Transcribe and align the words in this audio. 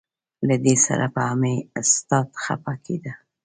له 0.47 0.55
دې 0.65 0.75
سره 0.85 1.05
به 1.15 1.23
مې 1.39 1.55
استاد 1.79 2.27
خپه 2.43 2.73
کېده. 2.85 3.13